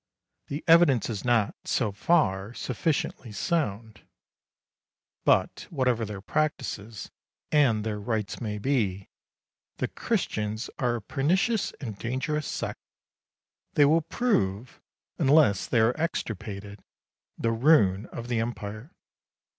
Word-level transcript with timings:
The 0.47 0.63
evidence 0.67 1.11
is 1.11 1.23
not 1.23 1.53
so 1.63 1.91
far 1.91 2.55
sufficiently 2.55 3.31
sound; 3.31 4.01
but, 5.25 5.67
whatever 5.69 6.05
their 6.05 6.21
practices 6.21 7.11
and 7.51 7.83
their 7.83 7.99
rites 7.99 8.41
may 8.41 8.57
be, 8.57 9.09
the 9.77 9.87
Christians 9.87 10.71
are 10.79 10.95
a 10.95 11.01
pernicious 11.03 11.71
and 11.79 11.99
dangerous 11.99 12.47
sect. 12.47 12.79
They 13.73 13.85
will 13.85 14.01
prove, 14.01 14.81
unless 15.19 15.67
they 15.67 15.79
are 15.79 15.95
extirpated, 15.95 16.79
the 17.37 17.51
ruin 17.51 18.07
of 18.07 18.27
the 18.27 18.39
Empire. 18.39 18.95